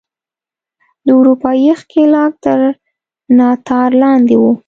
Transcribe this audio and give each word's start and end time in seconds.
د 1.05 1.07
اروپايي 1.17 1.71
ښکېلاک 1.81 2.31
تر 2.45 2.59
ناتار 3.37 3.89
لاندې 4.01 4.35
وو. 4.41 4.51